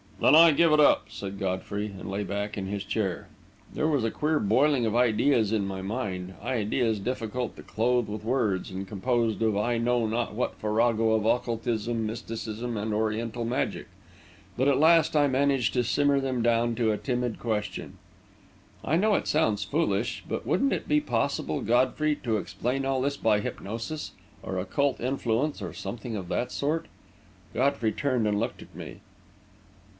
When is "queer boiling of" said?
4.11-4.95